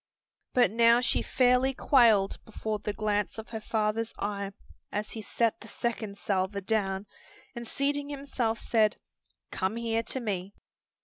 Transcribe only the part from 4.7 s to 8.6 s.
as he set the second salver down and seating himself